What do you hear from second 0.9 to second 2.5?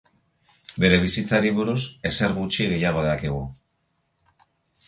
bizitzari buruz ezer